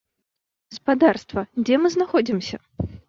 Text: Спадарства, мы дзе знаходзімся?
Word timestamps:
Спадарства, 0.77 1.43
мы 1.59 1.67
дзе 1.69 1.77
знаходзімся? 1.97 2.57